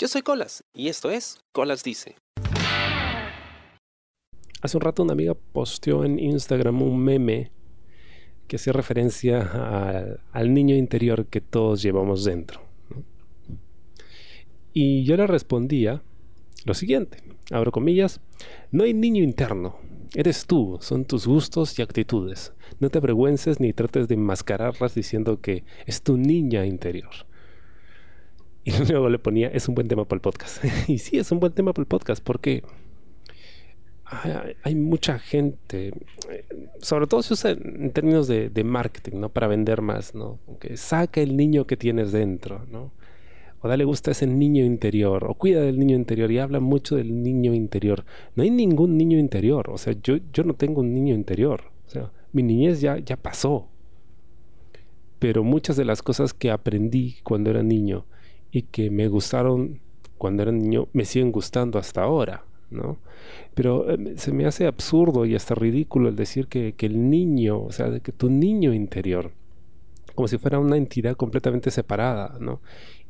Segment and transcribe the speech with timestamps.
[0.00, 2.14] Yo soy Colas y esto es Colas Dice.
[4.62, 7.50] Hace un rato una amiga posteó en Instagram un meme
[8.46, 9.40] que hacía referencia
[10.30, 12.60] al, niño interior que todos llevamos dentro.
[14.72, 16.00] Y yo le respondía
[16.64, 17.18] lo siguiente,
[17.50, 18.20] abro comillas,
[18.70, 19.80] no hay niño interno,
[20.14, 22.52] eres tú, son tus gustos y actitudes.
[22.78, 27.27] No te avergüences ni trates de enmascararlas diciendo que es tu niña interior.
[28.68, 30.62] Y luego le ponía, es un buen tema para el podcast.
[30.88, 32.62] y sí, es un buen tema para el podcast porque
[34.62, 35.92] hay, mucha gente,
[36.80, 39.28] sobre todo se usa en términos de, marketing, ¿no?
[39.28, 40.38] Para vender más, ¿no?
[40.60, 42.90] Que saca el niño que tienes dentro, ¿no?
[43.60, 46.96] O dale gusto a ese niño interior, o cuida del niño interior, y habla mucho
[46.96, 48.04] del niño interior.
[48.34, 52.10] No hay ningún niño interior, o sea, yo, yo no tengo un niño interior, o
[52.32, 53.68] mi niñez ya, ya pasó.
[55.18, 58.06] Pero muchas de las cosas que aprendí cuando era niño
[58.58, 59.80] y que me gustaron
[60.18, 62.44] cuando era niño, me siguen gustando hasta ahora.
[62.70, 62.98] ¿no?
[63.54, 67.72] Pero em, se me hace absurdo y hasta ridículo el decir que, el niño, o
[67.72, 69.30] sea, que tu niño interior,
[70.14, 72.60] como si fuera una entidad completamente separada, ¿no?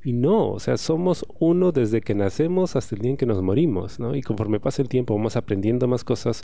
[0.04, 3.42] Y no, o sea, somos uno desde que nacemos hasta el día en que nos
[3.42, 4.14] morimos, ¿no?
[4.14, 6.42] Y conforme pasa el tiempo vamos aprendiendo más cosas,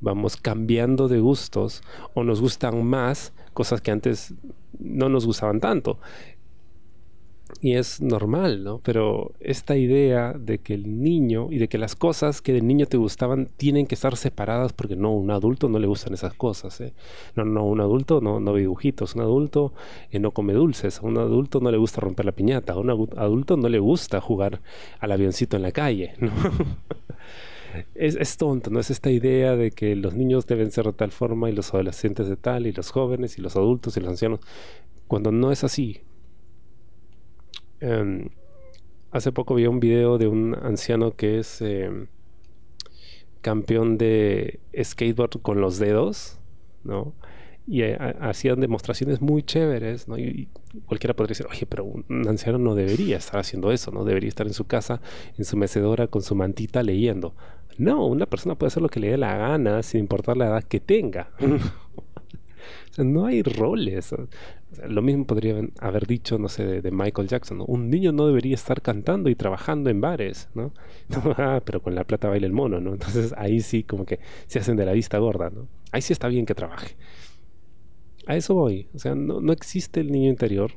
[0.00, 1.82] vamos cambiando de gustos
[2.14, 4.34] o nos gustan más cosas que antes
[4.78, 5.98] no nos gustaban tanto
[7.60, 8.80] y es normal, ¿no?
[8.82, 12.86] Pero esta idea de que el niño y de que las cosas que de niño
[12.86, 16.80] te gustaban tienen que estar separadas porque no, un adulto no le gustan esas cosas,
[16.80, 16.92] ¿eh?
[17.36, 19.72] No, no, un adulto no, no dibujitos, un adulto
[20.10, 22.90] eh, no come dulces, a un adulto no le gusta romper la piñata, a un
[22.90, 24.60] adulto no le gusta jugar
[25.00, 26.30] al avioncito en la calle, ¿no?
[27.94, 28.80] es, es, tonto, ¿no?
[28.80, 32.28] Es esta idea de que los niños deben ser de tal forma y los adolescentes
[32.28, 34.40] de tal y los jóvenes y los adultos y los ancianos,
[35.06, 36.00] cuando no es así.
[37.82, 38.28] Em,
[39.10, 42.06] hace poco vi un video de un anciano que es em,
[43.40, 46.38] campeón de skateboard con los dedos,
[46.84, 47.12] ¿no?
[47.66, 50.16] Y eh, hacían demostraciones muy chéveres, ¿no?
[50.16, 50.48] Y,
[50.86, 54.04] cualquiera podría decir, oye, pero un anciano no debería estar haciendo eso, ¿no?
[54.04, 55.00] Debería estar en su casa,
[55.36, 57.34] en su mecedora, con su mantita leyendo.
[57.78, 60.62] No, una persona puede hacer lo que le dé la gana, sin importar la edad
[60.62, 61.30] que tenga.
[62.98, 64.14] no hay roles.
[64.88, 67.62] Lo mismo podría haber dicho, no sé, de, Michael Jackson.
[67.66, 70.72] Un niño no debería estar cantando y trabajando en bares, ¿no?
[71.36, 72.92] Ah, pero con la plata baila el mono, ¿no?
[72.92, 75.68] Entonces ahí sí como que se hacen de la vista gorda, ¿no?
[75.90, 76.96] Ahí sí está bien que trabaje.
[78.26, 78.88] A eso voy.
[78.94, 80.72] O sea, no, no existe el niño interior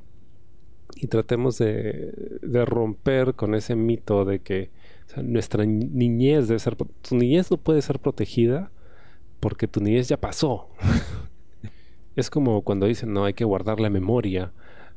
[0.95, 4.69] y tratemos de, de, romper con ese mito de que
[5.17, 6.75] nuestra niñez debe ser...
[6.75, 8.71] Tu niñez no puede ser protegida
[9.39, 10.69] porque tu niñez ya pasó.
[12.15, 14.51] Es como cuando dicen, no, hay que guardar la memoria,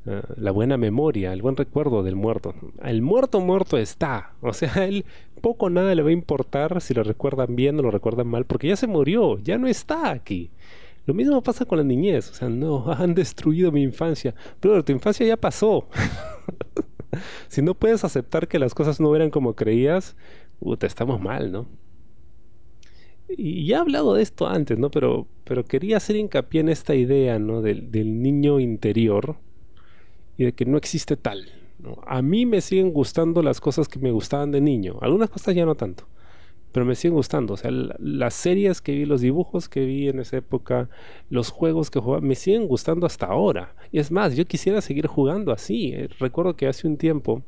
[0.07, 2.55] eh, la buena memoria, el buen recuerdo del muerto.
[2.83, 4.33] El muerto muerto está.
[4.41, 5.05] O sea, él
[5.41, 8.45] poco o nada le va a importar si lo recuerdan bien o lo recuerdan mal,
[8.45, 10.51] porque ya se murió, ya no está aquí.
[11.07, 12.31] Lo mismo pasa con la niñez.
[12.31, 14.35] O sea, no, han destruido mi infancia.
[14.61, 15.89] Pero tu infancia ya pasó.
[17.49, 20.17] si no puedes aceptar que las cosas no eran como creías,
[20.79, 21.67] te estamos mal, ¿no?
[23.29, 24.91] Y ya he hablado de esto antes, ¿no?
[24.91, 27.61] Pero, pero quería hacer hincapié en esta idea, ¿no?
[27.63, 27.91] Del,
[28.23, 29.37] niño interior
[30.37, 31.47] y de que no existe tal.
[32.07, 34.99] A mí me siguen gustando las cosas que me gustaban de niño.
[35.01, 36.07] Algunas cosas ya no tanto.
[36.73, 37.55] Pero me siguen gustando.
[37.55, 40.89] O sea, las series que vi, los dibujos que vi en esa época,
[41.31, 43.75] los juegos que jugaba, me siguen gustando hasta ahora.
[43.93, 45.93] Y es más, yo quisiera seguir jugando así.
[45.93, 47.43] Eh, recuerdo que hace un tiempo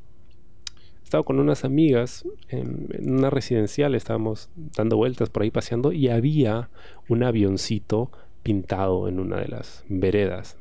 [1.10, 6.70] estaba con unas amigas en, una residencial, estábamos dando vueltas por ahí paseando y había
[7.08, 8.12] un avioncito
[8.44, 10.56] pintado en una de las veredas,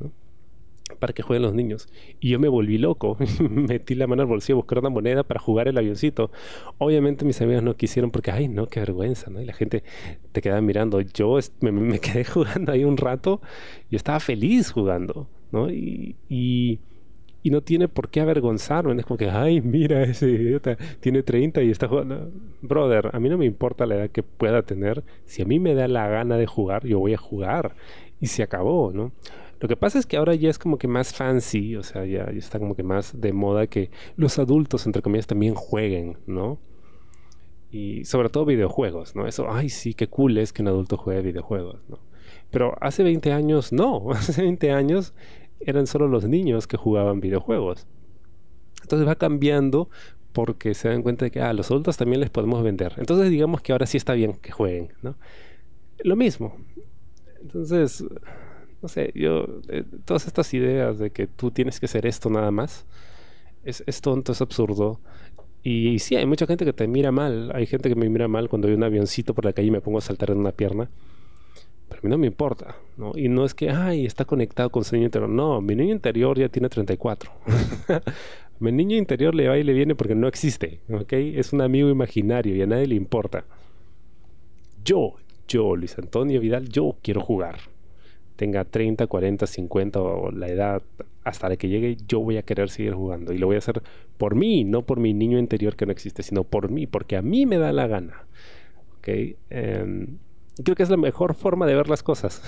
[0.97, 1.87] para que jueguen los niños.
[2.19, 3.15] Y yo me volví loco,
[3.47, 6.31] metí la mano al bolsillo a buscar una moneda para jugar el avioncito.
[6.79, 9.39] Obviamente mis amigas no quisieron porque, ay, no, qué vergüenza, ¿no?
[9.39, 9.83] Y la gente
[10.31, 10.99] te quedaba mirando.
[11.01, 13.39] Yo me, quedé jugando ahí un rato,
[13.91, 15.69] yo estaba feliz jugando, ¿no?
[15.69, 16.79] y
[17.49, 18.95] no tiene por qué avergonzarme.
[18.99, 22.31] Es como que, ay, mira, ese idiota tiene 30 y está jugando.
[22.61, 25.03] Brother, a mí no me importa la edad que pueda tener.
[25.25, 27.75] Si a mí me da la gana de jugar, yo voy a jugar.
[28.22, 29.11] Y se acabó, ¿no?
[29.59, 32.31] Lo que pasa es que ahora ya es como que más fancy, o sea, ya,
[32.31, 36.59] ya está como que más de moda que los adultos, entre comillas, también jueguen, ¿no?
[37.72, 39.28] Y sobre todo videojuegos, ¿no?
[39.28, 41.99] Eso, ay, sí, qué cool es que un adulto juegue videojuegos, ¿no?
[42.52, 45.13] Pero hace 20 años no, hace 20 años
[45.59, 47.88] eran solo los niños que jugaban videojuegos.
[48.82, 49.90] Entonces va cambiando
[50.34, 52.94] porque se dan cuenta de que a ah, los adultos también les podemos vender.
[52.97, 55.16] Entonces digamos que ahora sí está bien que jueguen, ¿no?
[56.03, 56.56] Lo mismo.
[57.41, 58.03] Entonces,
[58.82, 62.52] no sé, yo, eh, todas estas ideas de que tú tienes que hacer esto nada
[62.52, 62.85] más,
[63.64, 65.00] es, es tonto, es absurdo.
[65.62, 67.52] Y sí, hay mucha gente que te mira mal.
[67.53, 69.82] Hay gente que me mira mal cuando hay un avioncito por la calle y me
[69.82, 70.90] pongo a saltar en una pierna.
[71.99, 72.78] A mí no me importa.
[73.16, 75.29] Y no es que, ay, está conectado con su niño interior.
[75.29, 77.29] No, mi niño interior ya tiene 34.
[78.59, 81.11] mi niño interior le va y le viene porque no existe, ¿ok?
[81.11, 83.43] Es un amigo imaginario y a nadie le importa.
[84.85, 85.16] Yo,
[85.46, 87.57] yo, Luis Antonio Vidal, yo quiero jugar.
[88.37, 90.81] Tenga 30, 40, 50 o la edad
[91.25, 93.34] hasta la que llegue, yo voy a querer seguir jugando.
[93.34, 93.81] Y lo voy a hacer
[94.17, 97.22] por mí, no por mi niño interior que no existe, sino por mí, porque a
[97.22, 98.23] mí me da la gana.
[98.99, 99.09] ¿Ok?
[100.64, 102.41] Creo que es la mejor forma de ver las cosas.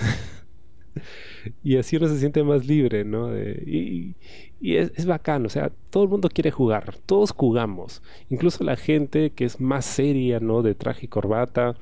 [1.64, 3.36] y así uno se siente más libre, ¿no?
[3.36, 4.16] y,
[4.60, 8.00] es, es, bacán, o sea, todo el mundo quiere jugar, todos jugamos,
[8.30, 10.62] incluso la gente que es más seria, ¿no?
[10.62, 11.74] De traje y corbata,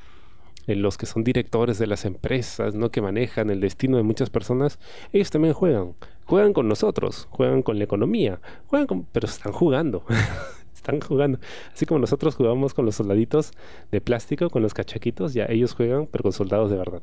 [0.67, 2.91] eh, los que son directores de las empresas, ¿no?
[2.91, 4.79] Que manejan el destino de muchas personas,
[5.13, 5.95] ellos también juegan,
[6.25, 10.05] juegan con nosotros, juegan con la economía, juegan con, pero están jugando.
[10.81, 11.39] están jugando.
[11.73, 13.53] Así como nosotros jugamos con los soldaditos
[13.91, 17.03] de plástico, con los cachaquitos, ya ellos juegan, pero con soldados de verdad.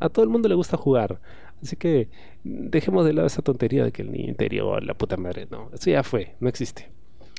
[0.00, 1.20] A todo el mundo le gusta jugar.
[1.62, 2.08] Así que
[2.44, 5.70] dejemos de lado esa tontería de que el niño interior, la puta madre, no.
[5.72, 6.90] Eso ya fue, no existe.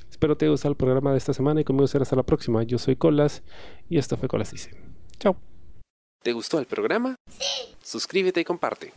[0.09, 2.63] Espero te haya gustado el programa de esta semana y conmigo será hasta la próxima.
[2.63, 3.43] Yo soy Colas
[3.89, 4.71] y esto fue Colas Dice.
[5.19, 5.35] Chao.
[6.21, 7.15] ¿Te gustó el programa?
[7.27, 7.75] Sí.
[7.81, 8.93] Suscríbete y comparte.